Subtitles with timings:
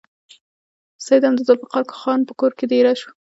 [1.05, 3.09] سید هم د ذوالفقار خان په کور کې دېره شو.